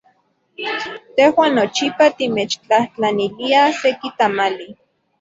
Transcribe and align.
Tejuan 1.15 1.51
nochipa 1.59 2.05
timechtlajtlaniliaj 2.17 3.71
seki 3.81 4.09
tamali. 4.19 4.67